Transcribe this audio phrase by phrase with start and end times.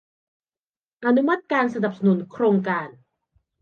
[1.05, 2.87] อนุมัติการสนับสนุนโครงการ